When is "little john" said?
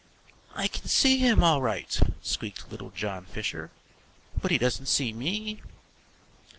2.71-3.25